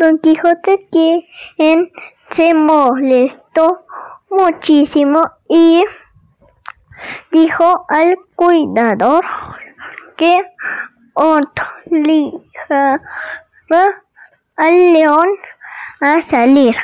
[0.00, 1.92] Don Quijote quien
[2.30, 3.84] se molestó
[4.30, 5.84] muchísimo y
[7.30, 9.22] dijo al cuidador
[10.16, 10.38] que
[11.12, 13.02] obligara
[14.56, 15.28] al león
[16.00, 16.74] a salir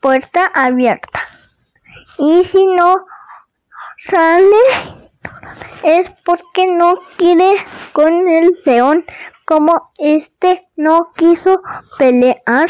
[0.00, 1.22] puerta abierta.
[2.18, 3.04] Y si no
[3.98, 4.96] sale
[5.82, 9.04] es porque no quiere con el león
[9.46, 11.62] como este no quiso
[11.98, 12.68] pelear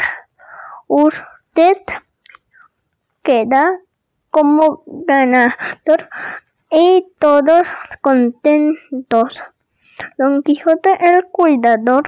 [0.85, 1.77] usted
[3.23, 3.79] queda
[4.29, 6.07] como ganador
[6.69, 7.67] y todos
[8.01, 9.41] contentos.
[10.19, 12.03] Don Quijote el cuidador.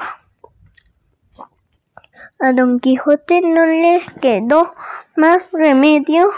[2.40, 4.76] A Don Quijote no le quedó
[5.16, 6.30] más remedio,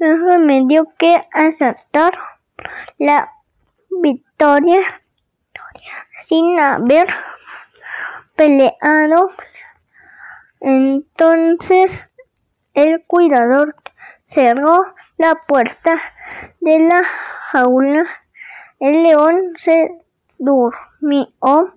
[0.00, 2.18] más remedio que aceptar
[2.98, 3.30] la
[4.02, 4.80] victoria
[6.28, 7.06] sin haber
[8.36, 9.30] peleado.
[10.60, 12.06] Entonces
[12.74, 13.74] el cuidador
[14.24, 15.94] cerró la puerta
[16.60, 17.02] de la
[17.50, 18.04] jaula.
[18.78, 19.90] El león se
[20.38, 21.74] durmió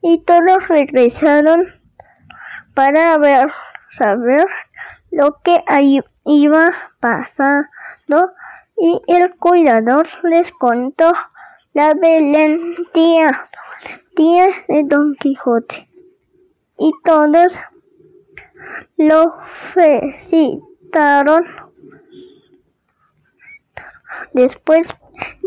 [0.00, 1.74] y todos regresaron
[2.74, 3.52] para ver,
[3.90, 4.44] saber
[5.10, 5.62] lo que
[6.24, 8.32] iba pasando
[8.76, 11.12] y el cuidador les contó
[11.72, 13.47] la valentía
[14.18, 15.88] de Don Quijote
[16.76, 17.56] y todos
[18.96, 19.32] lo
[19.72, 21.44] felicitaron.
[24.32, 24.88] Después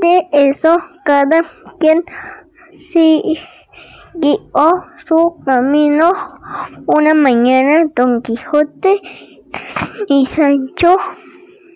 [0.01, 1.41] de eso, cada
[1.79, 2.05] quien
[2.71, 3.35] siguió
[5.05, 6.13] su camino.
[6.85, 9.01] Una mañana, Don Quijote
[10.07, 10.95] y Sancho,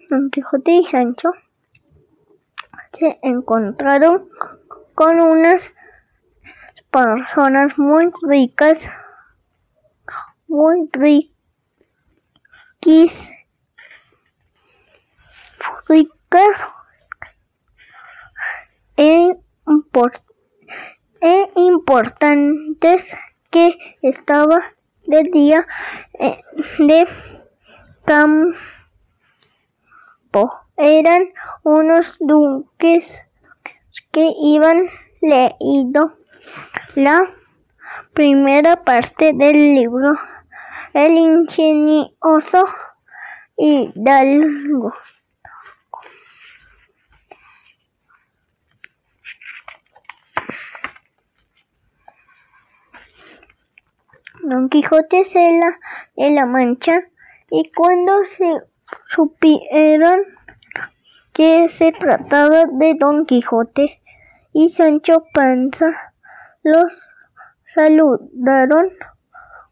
[0.09, 1.31] Don Quijote y Sancho
[2.93, 4.29] se encontraron
[4.93, 5.61] con unas
[6.95, 8.79] personas muy ricas,
[10.47, 11.33] muy ricas
[15.89, 16.57] ricas
[18.95, 19.35] e,
[21.21, 23.03] e, importantes
[23.51, 24.63] que estaba
[25.05, 25.67] de día
[26.17, 26.41] eh,
[26.79, 27.07] de
[28.05, 28.55] campo.
[30.77, 31.27] Eran
[31.63, 33.21] unos duques
[34.13, 34.87] que iban
[35.21, 36.15] leído
[36.95, 37.19] la
[38.13, 40.17] primera parte del libro
[40.93, 42.63] El ingenioso
[43.57, 44.93] Hidalgo.
[54.43, 55.79] Don Quijote se la
[56.15, 56.93] de la Mancha
[57.49, 58.61] y cuando se
[59.09, 60.17] supieron
[61.33, 64.01] que se trataba de Don Quijote
[64.53, 66.13] y Sancho Panza,
[66.65, 66.91] los
[67.75, 68.89] saludaron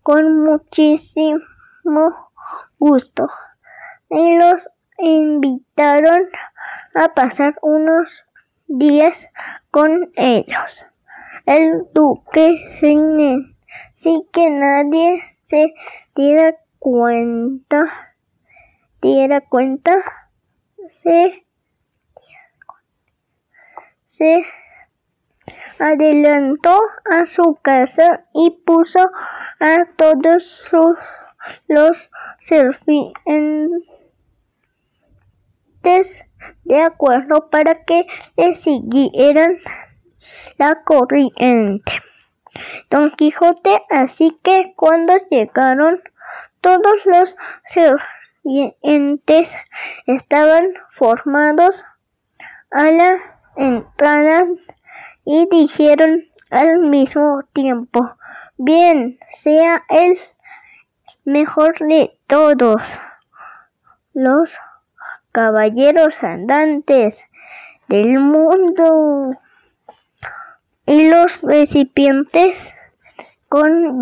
[0.03, 1.41] con muchísimo
[2.77, 3.27] gusto
[4.11, 6.29] y los invitaron
[6.93, 8.07] a pasar unos
[8.67, 9.17] días
[9.71, 10.85] con ellos.
[11.47, 15.73] El duque sin que nadie se
[16.15, 18.15] diera cuenta,
[19.01, 19.95] diera cuenta,
[21.01, 21.43] se,
[24.05, 24.45] se
[25.83, 26.79] adelantó
[27.11, 28.99] a su casa y puso
[29.59, 30.97] a todos sus,
[31.67, 33.83] los sirvientes
[36.63, 38.05] de acuerdo para que
[38.37, 39.57] le siguieran
[40.57, 41.91] la corriente.
[42.89, 46.01] Don Quijote, así que cuando llegaron
[46.61, 47.35] todos los
[47.73, 49.51] sirvientes
[50.05, 50.65] estaban
[50.97, 51.83] formados
[52.71, 53.11] a la
[53.57, 54.45] entrada
[55.25, 58.15] y dijeron al mismo tiempo,
[58.57, 60.19] bien, sea el
[61.25, 62.81] mejor de todos
[64.13, 64.51] los
[65.31, 67.17] caballeros andantes
[67.87, 69.37] del mundo
[70.85, 72.57] y los recipientes
[73.47, 74.01] con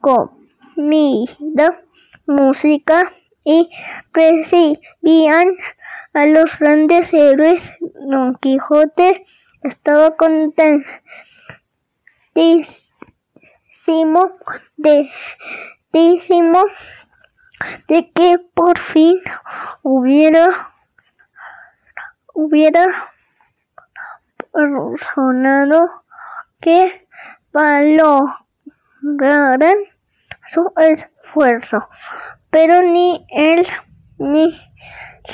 [0.00, 1.80] comida,
[2.26, 3.12] música
[3.44, 3.70] y
[4.12, 5.48] recibían
[6.12, 7.72] a los grandes héroes.
[7.80, 9.26] Don Quijote
[9.62, 10.84] estaba contentísimo
[14.76, 15.10] de,
[17.88, 19.20] de que por fin
[19.82, 20.70] hubiera
[22.34, 22.84] hubiera
[25.14, 26.02] sonado
[26.60, 27.06] que
[27.52, 28.14] valoraran
[30.52, 31.88] su esfuerzo,
[32.50, 33.66] pero ni él
[34.18, 34.58] ni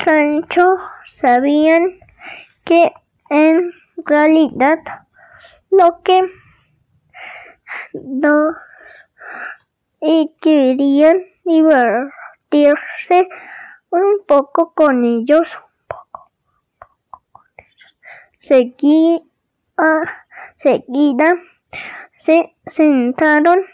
[0.05, 0.77] Sancho
[1.13, 1.99] sabían
[2.65, 2.93] que
[3.31, 3.73] en
[4.05, 4.79] realidad
[5.71, 6.21] lo que
[10.01, 13.29] y querían divertirse
[13.91, 15.49] un poco con ellos.
[18.41, 19.23] Seguida,
[20.59, 21.29] seguida
[22.17, 23.65] se sentaron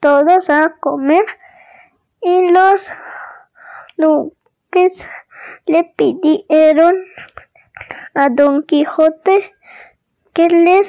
[0.00, 1.24] todos a comer
[2.20, 2.86] y los
[3.96, 5.06] duques
[5.66, 6.94] le pidieron
[8.14, 9.52] a Don Quijote
[10.48, 10.88] les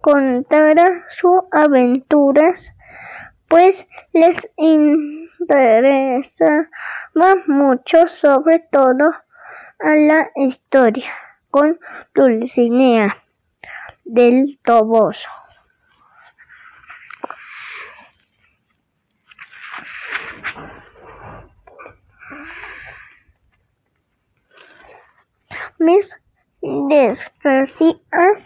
[0.00, 2.72] contara sus aventuras,
[3.48, 6.68] pues les interesaba
[7.46, 9.10] mucho, sobre todo
[9.80, 11.12] a la historia
[11.50, 11.78] con
[12.14, 13.16] Dulcinea
[14.04, 15.28] del Toboso.
[26.62, 28.42] Desgracias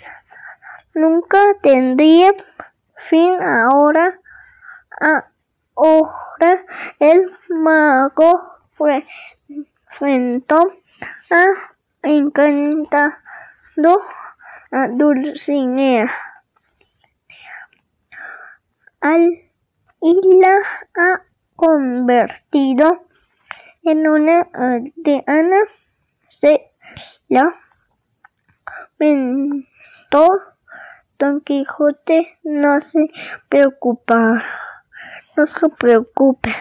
[0.94, 2.32] nunca tendría
[3.10, 4.18] fin ahora.
[5.76, 6.64] Ahora
[7.00, 8.42] el mago
[8.74, 9.04] fue
[9.48, 10.60] enfrentó
[11.30, 11.44] a
[12.02, 13.12] encantado
[14.70, 16.12] a Dulcinea.
[19.00, 19.42] Al
[20.00, 20.58] isla
[20.96, 21.22] ha
[21.56, 23.06] convertido
[23.82, 25.58] en una aldeana
[26.40, 26.70] se
[27.28, 27.63] la
[28.98, 30.28] mentó
[31.18, 32.98] Don Quijote no se
[33.48, 34.42] preocupa,
[35.36, 36.52] no se preocupe,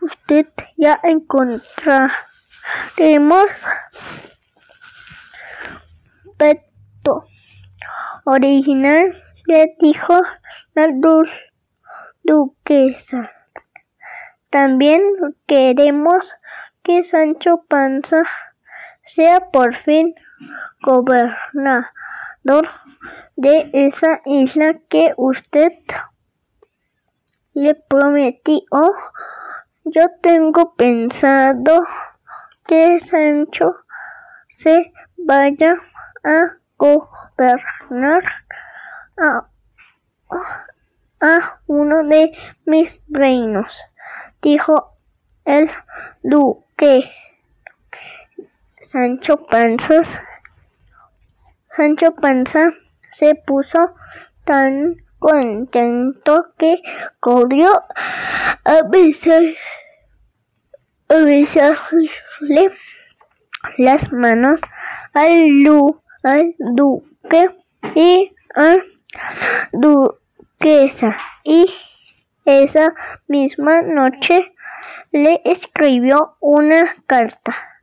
[0.00, 0.46] usted
[0.76, 3.46] ya encontraremos
[6.36, 7.26] peto
[8.24, 10.20] original, le dijo
[10.74, 10.88] la
[12.24, 13.30] duquesa.
[14.50, 15.00] También
[15.46, 16.28] queremos
[16.82, 18.22] que Sancho Panza
[19.06, 20.14] sea por fin
[20.82, 22.68] gobernador
[23.36, 25.72] de esa isla que usted
[27.54, 28.62] le prometió.
[29.84, 31.82] Yo tengo pensado
[32.66, 33.76] que Sancho
[34.58, 35.74] se vaya
[36.24, 38.22] a gobernar
[39.18, 39.46] a,
[41.20, 42.32] a uno de
[42.64, 43.72] mis reinos,
[44.42, 44.96] dijo
[45.44, 45.70] el
[46.22, 47.10] duque.
[48.88, 50.02] Sancho Panza,
[51.76, 52.72] Sancho Panza
[53.18, 53.96] se puso
[54.44, 56.76] tan contento que
[57.18, 57.68] corrió
[58.64, 59.42] a besar,
[61.08, 62.70] a besarle
[63.78, 64.60] las manos
[65.14, 65.50] al,
[66.22, 67.50] al duque
[67.96, 68.76] y a
[69.72, 71.16] duquesa.
[71.42, 71.66] Y
[72.44, 72.94] esa
[73.26, 74.52] misma noche
[75.10, 77.75] le escribió una carta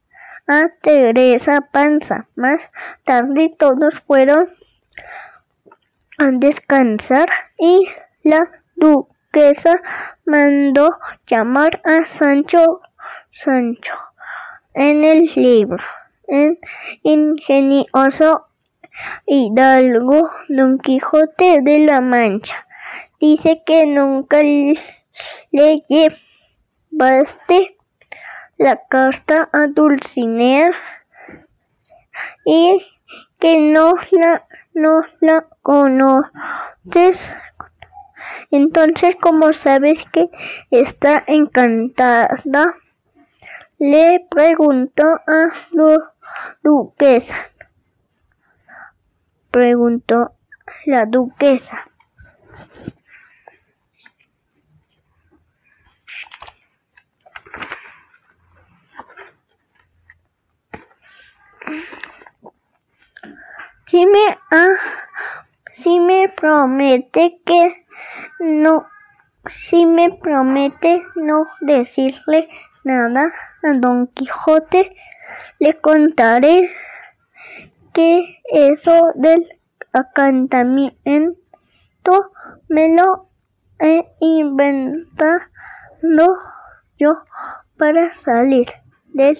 [0.48, 2.28] a Teresa Panza.
[2.36, 2.62] Más
[3.06, 4.50] tarde todos fueron
[6.18, 7.88] a descansar y
[8.24, 8.40] la
[8.76, 9.74] duquesa
[10.26, 10.98] mandó
[11.28, 12.82] llamar a Sancho
[13.32, 13.94] Sancho
[14.74, 15.84] en el libro.
[16.28, 16.58] En
[17.04, 18.48] ingenioso
[19.26, 22.66] hidalgo Don Quijote de la Mancha
[23.20, 27.73] dice que nunca le llevaste
[28.58, 30.70] la carta a Dulcinea
[32.46, 32.86] y
[33.40, 37.20] que no la, no la conoces.
[38.52, 40.30] Entonces, como sabes que
[40.72, 42.76] está encantada,
[43.80, 46.14] le preguntó a la
[46.62, 47.36] duquesa.
[49.52, 50.34] Preguntó
[50.86, 51.90] la duquesa.
[63.94, 64.76] Si me, ah,
[65.76, 67.86] si me promete que
[68.40, 68.88] no,
[69.68, 72.50] si me promete no decirle
[72.84, 73.32] nada
[73.62, 74.96] a Don Quijote,
[75.60, 76.72] le contaré
[77.94, 79.48] que eso del
[79.92, 81.36] acantamiento
[82.70, 83.30] me lo
[83.78, 85.40] he inventado
[86.98, 87.12] yo
[87.78, 88.74] para salir
[89.14, 89.40] del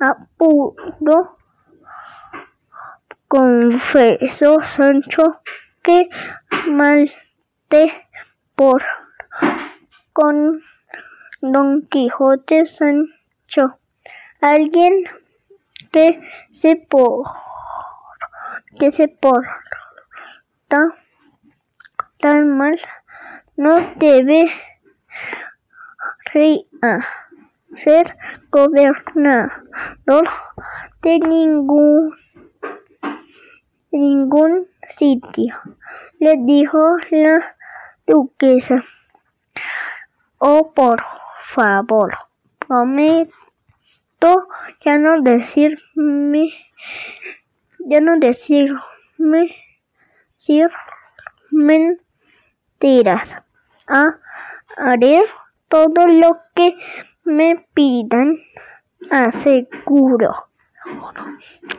[0.00, 1.36] apuro
[3.34, 5.40] confesó Sancho
[5.82, 6.08] que
[6.68, 8.06] malte
[8.54, 8.80] por
[10.12, 10.62] con
[11.40, 13.80] Don Quijote Sancho,
[14.40, 14.92] alguien
[15.90, 16.20] que
[16.52, 17.26] se por
[18.78, 19.50] que se porta
[22.20, 22.80] tan mal
[23.56, 24.46] no debe
[27.78, 28.16] ser
[28.50, 30.28] gobernador
[31.02, 32.23] de ningún
[33.94, 34.66] ningún
[34.98, 35.54] sitio,
[36.18, 37.56] le dijo la
[38.06, 38.84] duquesa.
[40.38, 41.02] Oh, por
[41.54, 42.12] favor,
[42.58, 43.30] prometo
[44.84, 46.50] ya no decirme,
[47.78, 49.54] ya no decirme,
[50.36, 50.68] decir
[51.50, 53.36] mentiras.
[53.86, 54.18] Ah,
[54.76, 55.22] haré
[55.68, 56.74] todo lo que
[57.24, 58.38] me pidan,
[59.10, 60.48] aseguro.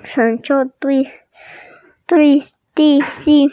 [0.06, 0.72] Sancho
[2.06, 3.52] tristísimo.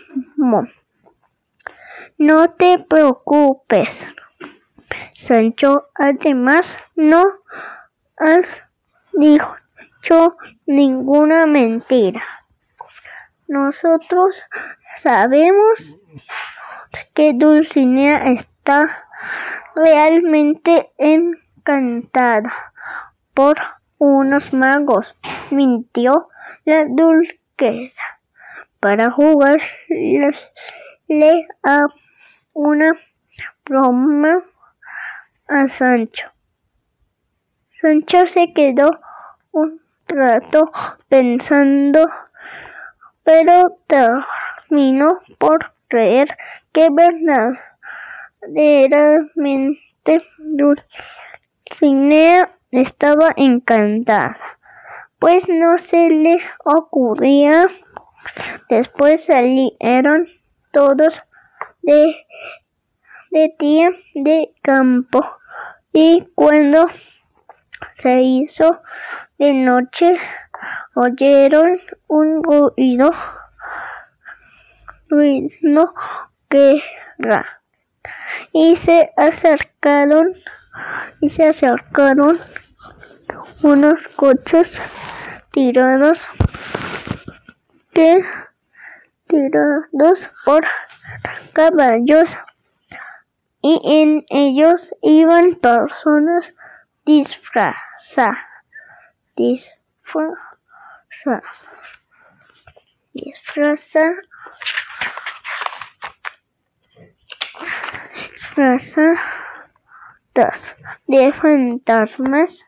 [2.19, 4.07] No te preocupes,
[5.15, 5.89] Sancho.
[5.95, 6.63] Además,
[6.95, 7.23] no
[8.17, 8.63] has
[9.13, 12.23] dicho ninguna mentira.
[13.49, 14.37] Nosotros
[15.03, 15.99] sabemos
[17.15, 19.07] que Dulcinea está
[19.75, 22.53] realmente encantada
[23.35, 23.57] por
[23.99, 25.07] unos magos.
[25.51, 26.29] Mintió
[26.65, 28.22] la dulquesa
[28.83, 29.63] para jugarle
[31.63, 31.87] a
[32.53, 32.99] una
[33.65, 34.43] broma
[35.47, 36.27] a Sancho.
[37.81, 38.91] Sancho se quedó
[39.53, 40.73] un rato
[41.09, 42.09] pensando,
[43.23, 46.37] pero terminó por creer
[46.73, 46.89] que
[48.43, 50.27] verdaderamente
[51.69, 54.37] Dulcinea estaba encantada,
[55.21, 57.69] pues no se le ocurría.
[58.69, 60.29] Después salieron
[60.73, 61.15] todos
[61.83, 62.17] de,
[63.31, 65.21] de día de campo.
[65.93, 66.87] Y cuando
[67.95, 68.81] se hizo
[69.39, 70.17] de noche
[70.95, 73.11] oyeron un ruido,
[75.09, 75.95] ruido
[76.49, 76.83] que
[78.53, 80.35] y se acercaron
[81.21, 82.39] y se acercaron
[83.63, 84.77] unos coches
[85.53, 86.19] tirados
[87.93, 88.23] que
[89.33, 90.63] tirados por
[91.55, 92.37] caballos.
[93.63, 96.53] Y en ellos iban personas
[97.07, 98.37] disfrazadas
[99.37, 99.73] disfrazadas
[103.15, 104.17] disfrazadas
[110.35, 112.61] disfrazadas de fantasmas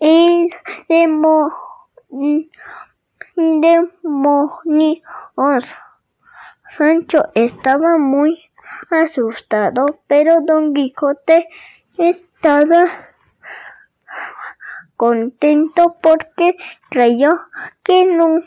[0.00, 0.48] y
[3.60, 5.02] demonios.
[6.76, 8.38] Sancho estaba muy
[8.90, 11.48] asustado, pero Don Quijote
[11.98, 13.08] estaba
[14.96, 16.56] contento porque
[16.90, 17.30] creyó
[17.82, 18.42] que, no,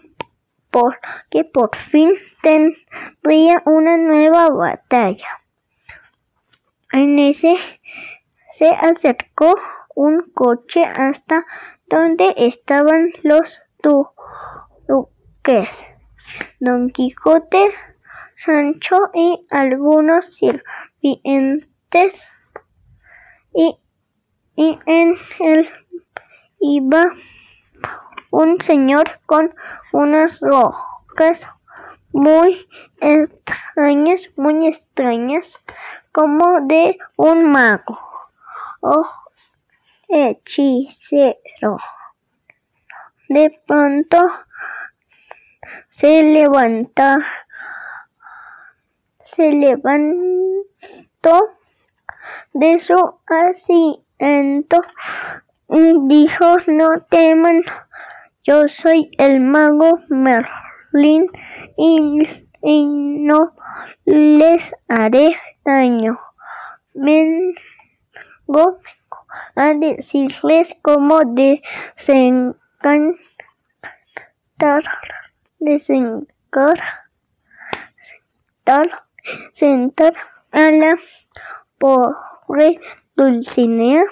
[0.70, 5.28] por, que por fin tendría una nueva batalla.
[6.92, 7.56] En ese
[8.54, 9.56] se acercó
[9.96, 11.46] un coche hasta
[11.88, 13.60] donde estaban los
[15.44, 15.70] duques.
[16.60, 17.74] Don Quijote,
[18.36, 22.16] Sancho y algunos sirvientes
[23.54, 23.78] y,
[24.56, 25.70] y en él
[26.60, 27.04] iba
[28.32, 29.54] un señor con
[29.92, 31.42] unas rocas
[32.12, 32.68] muy
[33.00, 35.60] extrañas, muy extrañas,
[36.12, 38.00] como de un mago.
[38.82, 39.08] Oh,
[40.08, 41.78] hechicero.
[43.30, 44.20] De pronto
[45.92, 47.18] se levanta,
[49.36, 50.94] se levantó
[52.54, 54.78] de su asiento
[55.70, 57.64] y dijo, no teman,
[58.44, 61.28] yo soy el mago Merlin
[61.78, 63.54] y, y no
[64.06, 66.20] les haré daño.
[66.94, 67.54] Vengo
[69.56, 72.58] a decirles cómo desencantar,
[75.64, 76.78] desencantar,
[79.54, 80.14] sentar
[80.52, 81.00] a la
[81.80, 82.80] pobre
[83.16, 84.04] Dulcinea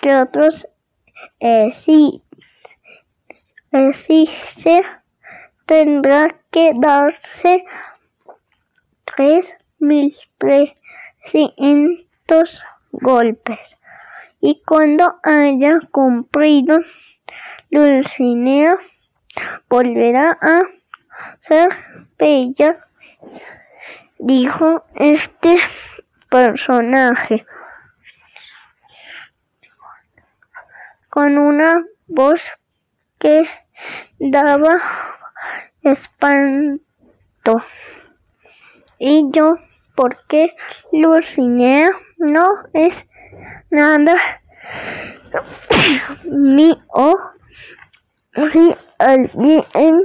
[0.00, 0.66] que otros
[1.40, 2.22] eh, sí
[4.56, 4.80] se
[5.66, 7.64] tendrá que darse
[9.04, 13.58] tres mil trescientos golpes
[14.40, 16.78] y cuando haya cumplido
[17.70, 18.78] Dulcinea
[19.68, 20.60] volverá a
[21.40, 21.68] ser
[22.18, 22.78] bella,
[24.18, 25.58] dijo este
[26.30, 27.46] personaje
[31.16, 32.42] con una voz
[33.18, 33.48] que
[34.18, 34.76] daba
[35.82, 36.82] espanto.
[38.98, 39.56] Y yo,
[39.94, 40.54] porque
[40.92, 41.88] Dulcinea
[42.18, 42.94] no es
[43.70, 44.14] nada
[46.24, 46.76] mío.
[48.52, 50.04] Si alguien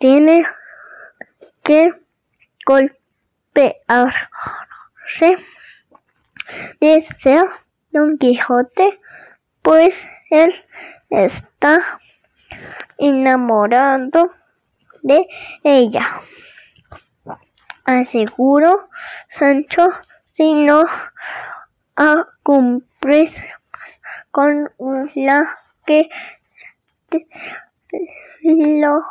[0.00, 0.46] tiene
[1.62, 1.92] que
[2.66, 4.28] golpear
[6.80, 7.44] de ser
[7.90, 9.00] Don Quijote,
[9.62, 9.94] pues
[10.30, 10.54] él
[11.10, 12.00] está
[12.98, 14.30] enamorado
[15.02, 15.26] de
[15.64, 16.20] ella.
[17.84, 18.88] Aseguro,
[19.28, 19.88] Sancho,
[20.32, 20.84] si no
[22.42, 23.30] cumplir
[24.30, 24.70] con
[25.14, 26.08] la que
[28.42, 29.02] lo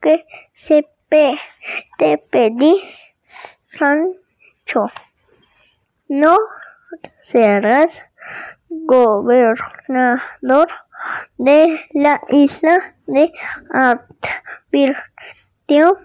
[0.00, 0.24] que
[0.54, 2.80] se te pedí,
[3.64, 4.90] Sancho.
[6.08, 6.36] No
[7.20, 8.02] serás
[8.68, 10.68] gobernador
[11.36, 13.32] de la isla de
[14.70, 15.98] advirtió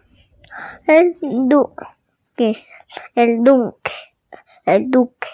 [0.87, 2.65] el duque,
[3.15, 3.91] el duque,
[4.65, 5.32] el duque.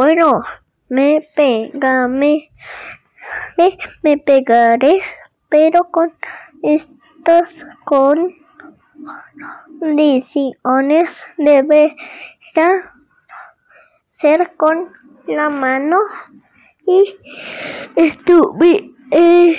[0.00, 0.40] Bueno,
[0.88, 2.48] me pegame,
[3.58, 4.94] me, me pegaré,
[5.50, 6.10] pero con
[6.62, 8.38] estas condiciones
[11.36, 12.94] deberá
[14.12, 14.90] ser con
[15.26, 15.98] la mano
[16.86, 17.16] y
[17.96, 19.58] estuve y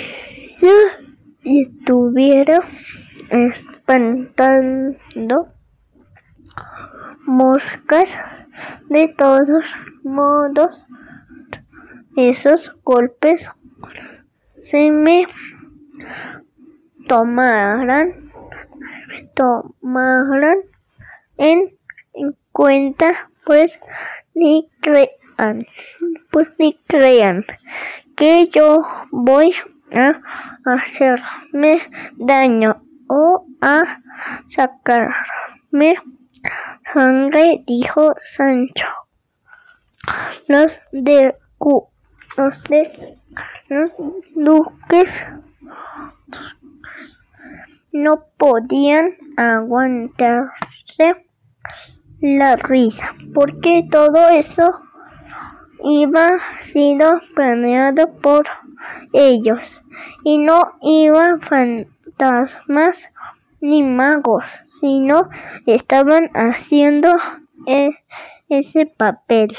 [1.44, 2.58] estuviera
[3.30, 5.52] espantando
[7.26, 8.08] moscas
[8.88, 9.64] de todos
[10.02, 10.86] modos,
[12.16, 13.48] esos golpes
[14.58, 15.26] se me
[17.08, 18.32] tomarán,
[19.34, 20.58] tomarán
[21.36, 21.76] en,
[22.52, 23.78] cuenta, pues
[24.34, 25.66] ni crean,
[26.30, 27.44] pues ni crean
[28.16, 28.78] que yo
[29.10, 29.54] voy
[29.92, 30.20] a
[30.64, 31.80] hacerme
[32.16, 34.00] daño o a
[34.48, 35.94] sacarme
[36.92, 38.86] sangre, dijo Sancho.
[40.48, 41.34] Los de
[42.36, 43.18] los de
[43.68, 43.90] los
[44.34, 45.24] duques
[47.92, 51.26] no podían aguantarse
[52.20, 54.72] la risa, porque todo eso
[55.84, 56.28] iba
[56.72, 58.46] sido planeado por
[59.12, 59.82] ellos
[60.24, 63.08] y no iban fantasmas
[63.62, 64.44] ni magos,
[64.80, 65.30] sino
[65.66, 67.08] estaban haciendo
[67.66, 67.96] e-,
[68.48, 69.56] ese papel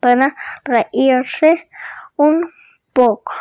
[0.00, 1.68] para reírse
[2.16, 2.50] un
[2.92, 3.32] poco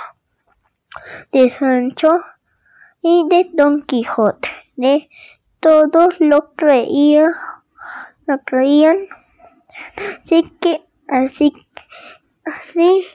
[1.32, 2.10] de Sancho
[3.02, 4.50] y de Don Quijote.
[4.76, 5.10] De
[5.60, 7.30] todos lo creía,
[8.28, 8.98] lo creían.
[9.96, 11.54] Así que, así,
[12.46, 13.08] así,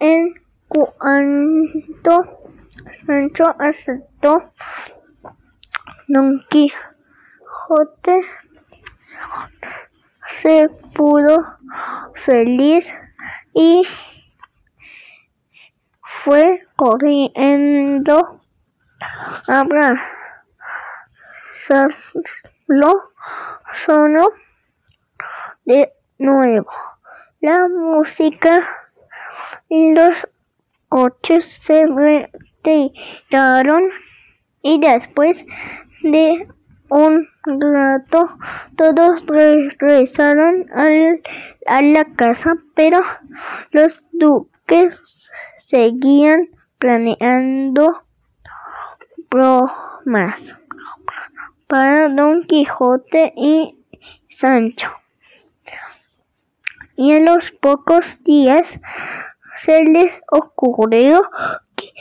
[0.00, 0.34] en
[0.68, 2.40] cuanto
[3.06, 4.52] Sancho aceptó
[6.08, 8.20] Don Quijote
[10.40, 11.56] se pudo
[12.24, 12.86] feliz
[13.54, 13.82] y
[16.22, 18.40] fue corriendo
[19.48, 20.06] a abrazarlo
[23.74, 24.28] sonó
[25.64, 26.70] de nuevo.
[27.40, 28.66] La música
[29.68, 30.26] y los
[30.88, 33.82] coches se retiraron
[34.62, 35.44] y después
[36.02, 36.48] de
[36.88, 38.28] un rato
[38.76, 43.00] todos regresaron a la casa, pero
[43.70, 48.02] los duques seguían planeando
[49.30, 50.54] bromas
[51.66, 53.76] para Don Quijote y
[54.28, 54.90] Sancho.
[56.94, 58.78] Y en los pocos días
[59.58, 61.22] se les ocurrió
[61.74, 61.92] que,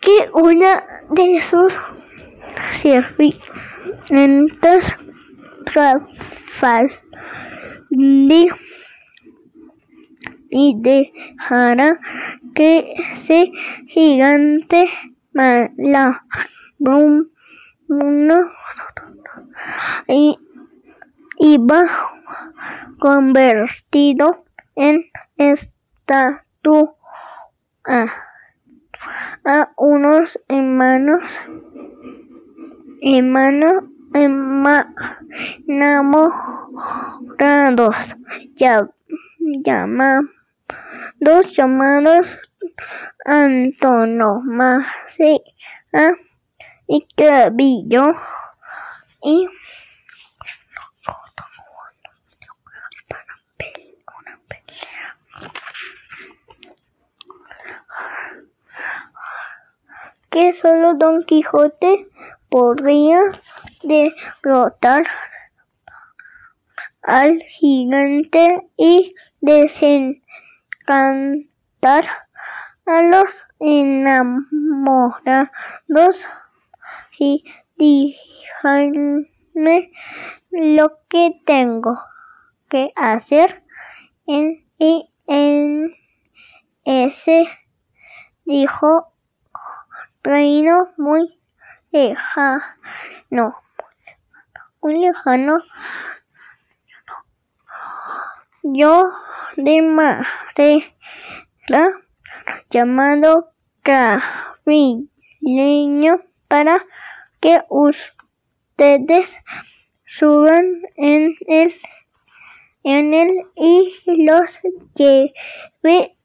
[0.00, 1.72] que una de sus
[2.82, 3.38] sirvientas
[10.50, 12.00] y dejara
[12.54, 13.52] que ese
[13.86, 14.88] gigante
[15.32, 16.24] mala
[20.08, 20.38] y
[21.38, 21.84] iba
[22.98, 24.44] convertido
[24.74, 25.04] en
[25.36, 26.94] estatua
[29.44, 31.22] a unos hermanos
[33.02, 33.84] hermanos
[35.66, 36.34] enamorados
[38.56, 38.88] ya,
[39.64, 40.26] llamados
[41.56, 42.38] llamados
[43.24, 44.88] antonomasia
[46.86, 48.14] y Clavillo
[49.22, 49.48] y
[60.30, 62.06] que solo Don Quijote
[62.50, 63.20] podría
[63.82, 65.06] derrotar
[67.02, 70.22] al gigante y desencantar
[72.86, 75.48] a los enamorados
[77.18, 77.44] y
[77.76, 79.00] díganme
[80.50, 81.98] lo que tengo
[82.68, 83.62] que hacer
[84.26, 84.64] en,
[85.26, 85.94] en
[86.84, 87.44] ese
[88.44, 89.12] dijo
[90.22, 91.37] reino muy
[91.90, 93.56] lejano
[94.80, 95.58] muy lejano
[98.62, 99.02] yo
[99.56, 100.94] de madera
[102.70, 105.00] llamado carileño
[106.48, 106.84] para
[107.40, 109.30] que ustedes
[110.06, 111.74] suban en el
[112.84, 113.92] en él y
[114.24, 114.58] los
[114.94, 116.16] lleve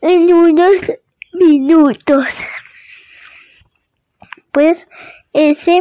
[0.00, 0.92] en unos
[1.32, 2.26] minutos.
[4.52, 4.88] Pues
[5.32, 5.80] ese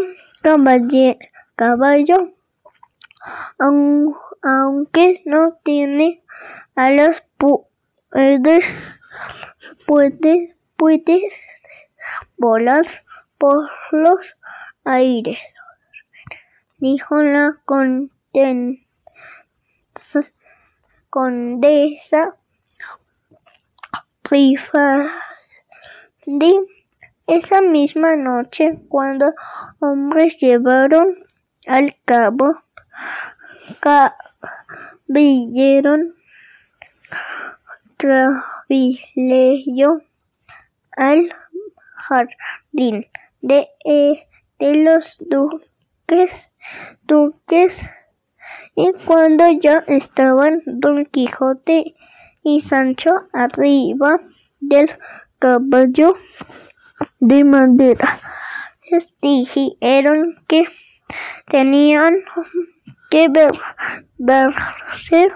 [1.56, 2.34] caballo,
[4.42, 6.24] aunque no tiene
[6.76, 8.62] alas, puede,
[9.88, 11.22] puede, puede
[12.38, 12.86] volar
[13.38, 14.36] por los
[14.86, 15.40] aires,
[16.78, 17.60] dijo la
[21.10, 22.36] condesa
[26.26, 26.79] de
[27.30, 29.34] esa misma noche cuando
[29.80, 31.24] hombres llevaron
[31.68, 32.64] al cabo
[35.08, 36.16] cabilleron
[37.98, 40.02] travileyo
[40.98, 41.30] al
[41.96, 43.06] jardín
[43.42, 46.32] de, de los duques
[47.04, 47.88] duques
[48.76, 51.96] y cuando ya estaban Don Quijote
[52.44, 54.20] y Sancho arriba
[54.60, 54.90] del
[55.38, 56.16] caballo
[57.20, 58.22] de madera.
[59.22, 60.64] Dijeron que
[61.48, 62.24] tenían
[63.10, 63.52] que ver,
[64.18, 65.32] verse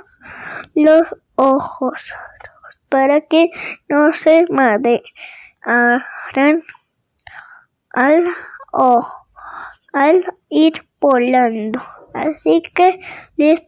[0.76, 1.04] los
[1.36, 2.14] ojos
[2.90, 3.50] para que
[3.90, 5.04] no se marearan
[7.92, 8.28] al,
[9.94, 11.82] al ir volando.
[12.14, 13.00] Así que
[13.36, 13.64] les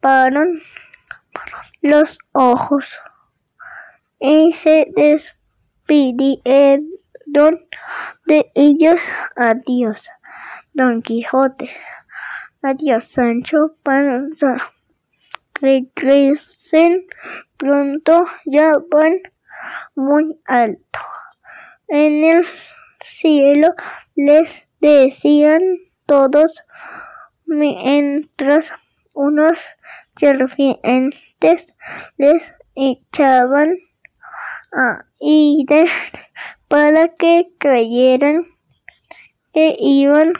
[0.00, 0.62] taparon
[1.82, 2.92] los ojos
[4.20, 5.43] y se despidieron
[8.26, 9.00] de ellos.
[9.36, 10.08] Adiós,
[10.72, 11.70] Don Quijote.
[12.62, 14.56] Adiós, Sancho Panza.
[15.60, 17.06] Regresen
[17.56, 19.20] pronto, ya van
[19.94, 21.00] muy alto.
[21.88, 22.46] En el
[23.00, 23.74] cielo
[24.16, 25.62] les decían
[26.06, 26.64] todos
[27.46, 28.72] mientras
[29.12, 29.58] unos
[30.16, 31.74] serpientes
[32.16, 32.42] les
[32.74, 33.78] echaban
[35.20, 35.86] aire
[36.68, 38.46] para que creyeran
[39.52, 40.32] que iban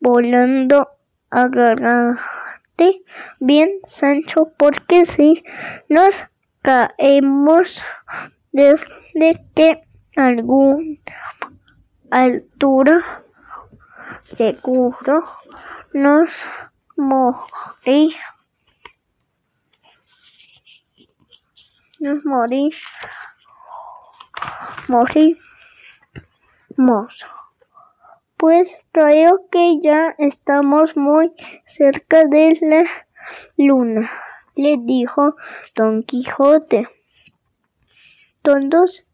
[0.00, 0.88] volando
[1.30, 3.02] agarrarte
[3.40, 5.42] bien Sancho porque si
[5.88, 6.14] nos
[6.62, 7.82] caemos
[8.52, 9.82] desde que
[10.16, 11.00] algún
[12.10, 13.24] altura
[14.36, 15.24] seguro
[15.92, 16.30] nos
[16.96, 18.16] morí nos
[22.24, 22.70] morí.
[24.88, 25.36] Morimos
[28.36, 31.32] pues creo que ya estamos muy
[31.66, 32.84] cerca de la
[33.56, 34.10] luna
[34.56, 35.36] le dijo
[35.74, 36.88] Don Quijote.
[38.42, 39.04] Todos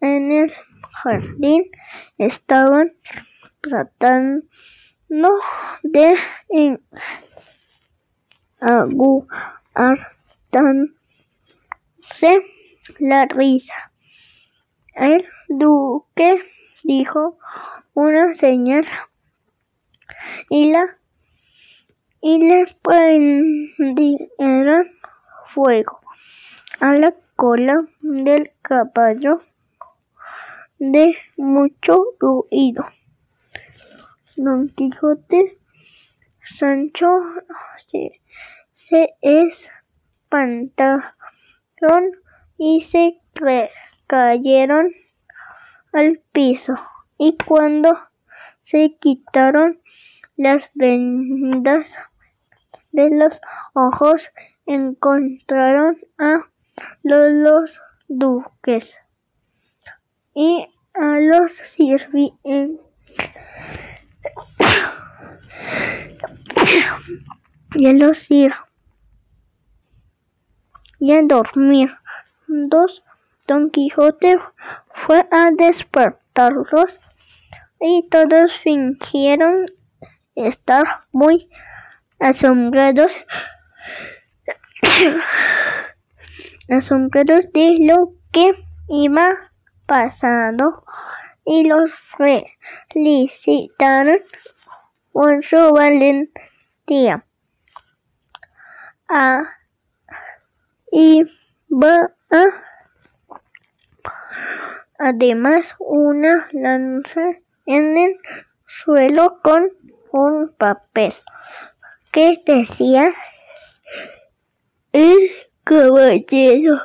[0.00, 0.52] en el
[0.90, 1.70] jardín
[2.18, 2.92] estaban
[3.60, 4.42] tratando
[5.82, 6.14] de
[12.98, 13.92] la risa.
[14.94, 16.42] El duque
[16.84, 17.38] dijo
[17.94, 18.86] una señal
[20.48, 20.98] y la
[22.20, 24.88] y le prendieron
[25.52, 26.00] fuego
[26.80, 29.42] a la cola del caballo
[30.78, 32.86] de mucho ruido.
[34.36, 35.58] Don Quijote,
[36.58, 37.08] Sancho
[37.86, 38.20] se,
[38.72, 39.14] se
[42.58, 43.18] y se
[44.06, 44.92] cayeron
[45.92, 46.74] al piso.
[47.18, 47.90] Y cuando
[48.62, 49.80] se quitaron
[50.36, 51.92] las vendas
[52.92, 53.40] de los
[53.74, 54.22] ojos
[54.66, 56.46] encontraron a
[57.02, 58.94] los duques
[60.34, 62.80] y a los sirvientes
[67.74, 68.52] y a los ir
[71.02, 71.90] y a dormir.
[72.46, 73.02] Dos,
[73.48, 74.38] Don Quijote
[74.94, 77.00] fue a despertarlos
[77.80, 79.66] y todos fingieron
[80.36, 81.50] estar muy
[82.20, 83.12] asombrados
[86.70, 88.46] asombrados de lo que
[88.88, 89.50] iba
[89.86, 90.84] pasando
[91.44, 91.90] y los
[92.92, 94.20] felicitaron
[95.10, 97.24] por su valentía.
[99.08, 99.42] Ah,
[100.92, 101.22] y
[101.68, 102.12] va
[104.98, 107.22] además una lanza
[107.66, 108.18] en el
[108.66, 109.70] suelo con
[110.12, 111.14] un papel
[112.12, 113.14] que decía
[114.92, 115.30] el
[115.64, 116.80] caballero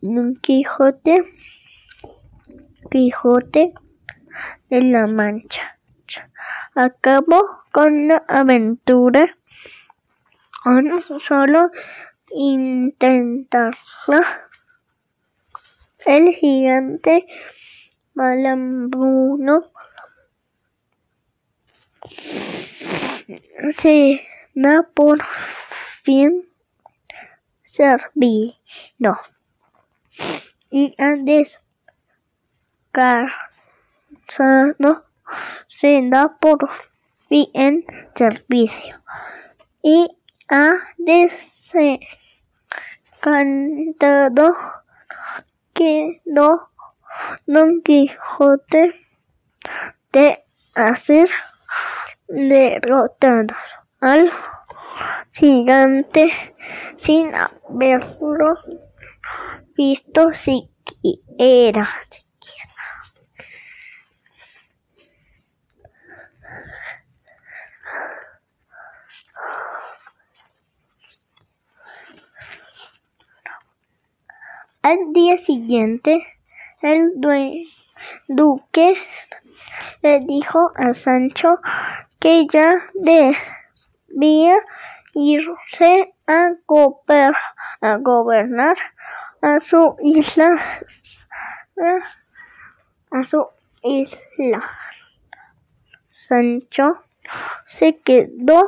[0.00, 1.24] Don Quijote
[2.90, 3.74] Quijote
[4.70, 5.78] de la Mancha
[6.78, 9.36] acabó con la aventura.
[10.62, 11.70] Con solo
[12.30, 14.48] intentarla
[16.06, 17.26] el gigante
[18.14, 19.70] Malambruno.
[23.76, 24.20] Se
[24.54, 25.18] da por
[26.02, 26.48] fin
[27.64, 29.18] servido
[30.70, 31.58] y antes
[32.92, 35.04] descansado
[35.68, 36.68] se da por
[37.30, 37.84] bien
[38.16, 39.00] servicio
[39.82, 40.08] y
[40.48, 40.70] ha
[43.12, 44.54] descantado
[45.74, 46.70] que no
[47.46, 48.94] Don Quijote
[50.12, 51.28] de hacer
[52.28, 53.54] derrotado
[54.00, 54.30] al
[55.32, 56.32] gigante
[56.96, 58.58] sin haberlo
[59.76, 61.88] visto siquiera.
[74.88, 76.26] Al día siguiente,
[76.80, 77.20] el
[78.26, 78.94] duque
[80.00, 81.60] le dijo a Sancho
[82.18, 84.56] que ya debía
[85.12, 86.52] irse a,
[88.00, 88.76] gobernar
[89.42, 90.48] a su isla
[93.10, 93.46] a su
[93.82, 94.70] isla.
[96.10, 97.02] Sancho
[97.66, 98.66] se quedó,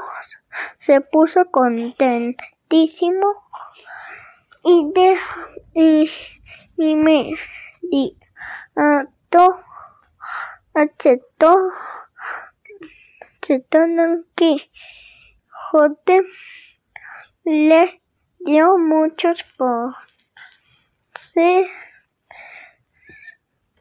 [0.81, 3.27] se puso contentísimo
[4.65, 5.19] y de
[5.75, 6.11] y,
[6.77, 7.35] y me
[7.83, 8.17] di
[8.75, 9.61] aceptó
[10.75, 11.55] aceptó
[13.41, 14.71] que
[15.71, 16.23] Jote
[17.45, 18.01] le
[18.39, 19.45] dio muchos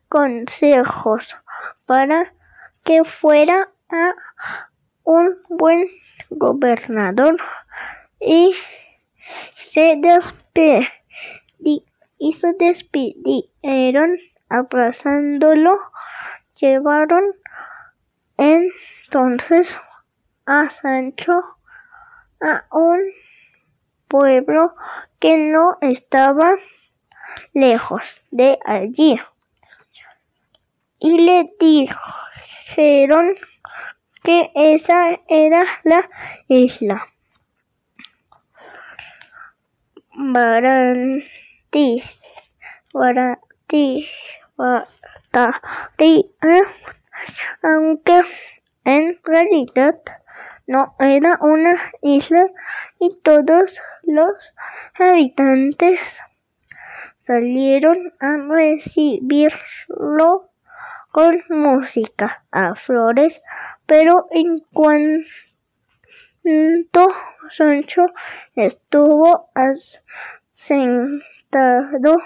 [0.08, 1.28] consejos
[1.86, 2.34] para
[2.84, 4.16] que fuera a
[5.04, 5.88] un buen
[6.30, 7.38] gobernador
[8.20, 8.56] y
[9.56, 10.88] se despedí
[12.18, 14.18] y se despidieron
[14.50, 15.80] abrazándolo.
[16.56, 17.24] Llevaron
[18.38, 19.78] entonces
[20.46, 21.34] a Sancho
[22.42, 23.00] a un
[24.08, 24.76] pueblo
[25.20, 26.50] que no estaba
[27.54, 29.20] lejos de allí
[31.00, 33.36] y le dijeron
[34.24, 36.10] que esa era la
[36.48, 37.08] isla.
[40.22, 42.04] Barantis,
[42.94, 44.10] Barantis,
[47.64, 48.22] aunque
[48.84, 49.96] en realidad
[50.68, 52.48] no era una isla
[53.00, 54.36] y todos los
[54.96, 56.02] habitantes
[57.20, 60.50] salieron a recibirlo
[61.12, 63.42] con música a flores,
[63.86, 65.30] pero en cuanto
[67.50, 68.06] Sancho
[68.56, 69.52] estuvo
[70.54, 72.18] sentado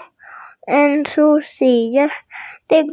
[0.66, 2.10] en su silla
[2.68, 2.84] de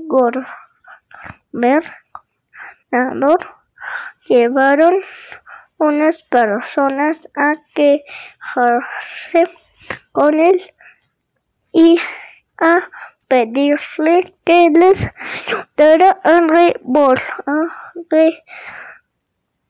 [1.51, 3.39] gobernador,
[4.27, 4.95] llevaron
[5.77, 9.49] unas personas a quejarse
[10.11, 10.73] con él
[11.71, 11.97] y
[12.57, 12.89] a
[13.27, 15.07] pedirle que les
[15.47, 16.41] ayudara a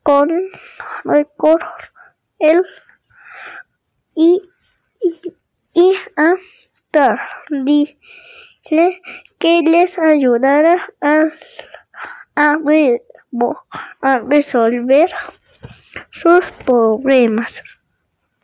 [0.04, 0.30] con
[1.04, 1.62] récord
[2.40, 2.62] el
[4.16, 4.42] y,
[5.74, 6.34] y, a
[6.92, 7.98] pedirle
[9.40, 11.24] que les ayudara a,
[12.36, 12.58] a,
[14.02, 15.12] a resolver
[16.12, 17.64] sus problemas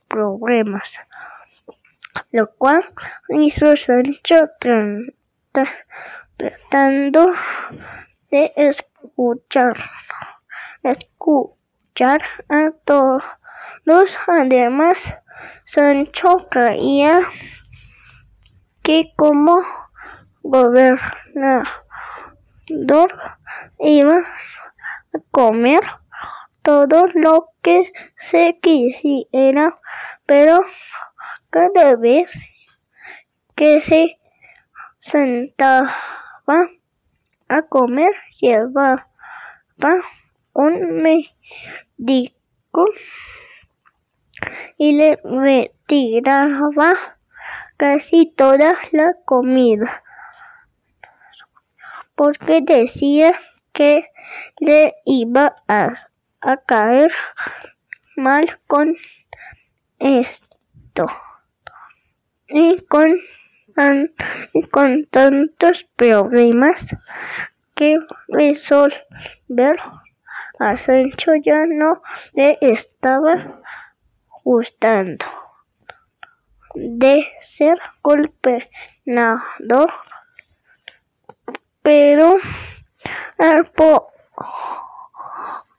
[0.08, 1.00] problemas
[2.32, 2.84] lo cual
[3.30, 4.50] hizo Sancho
[6.38, 7.28] tratando
[8.32, 9.76] de escuchar
[10.92, 13.24] escuchar a todos.
[14.28, 14.98] Además,
[15.66, 17.22] Sancho creía
[18.84, 19.62] que como
[20.42, 21.68] gobernador
[23.80, 25.82] iba a comer
[26.64, 29.76] todo lo que se quisiera,
[30.26, 30.60] pero
[31.50, 32.32] cada vez
[33.56, 34.20] que se
[35.00, 35.94] sentaba
[37.50, 39.08] a comer llevaba
[40.58, 42.86] un médico
[44.78, 46.94] y le retiraba
[47.78, 50.04] casi toda la comida
[52.16, 53.40] porque decía
[53.72, 54.10] que
[54.60, 56.10] le iba a,
[56.42, 57.12] a caer
[58.16, 58.96] mal con
[60.00, 61.06] esto.
[62.50, 63.20] Y con,
[64.72, 66.84] con tantos problemas
[67.76, 67.98] que
[68.30, 69.78] resolver
[70.60, 72.02] a Sancho ya no
[72.34, 73.62] le estaba
[74.44, 75.26] gustando.
[76.76, 78.70] De ser golpeador
[81.88, 82.36] pero
[83.40, 84.12] el peor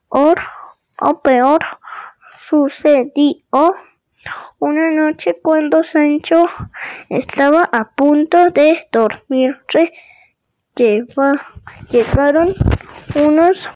[0.09, 1.59] o peor
[2.49, 3.77] sucedió
[4.59, 6.47] una noche cuando Sancho
[7.11, 9.93] estaba a punto de dormirse.
[11.91, 12.55] Llegaron
[13.14, 13.69] unos